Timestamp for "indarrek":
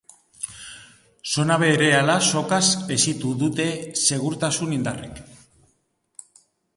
4.79-5.21